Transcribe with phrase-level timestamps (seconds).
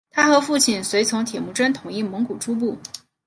[0.09, 2.75] 他和父亲随从铁木真统一蒙古诸部。